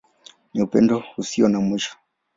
[0.53, 1.93] Ni Upendo Usio na Mwisho.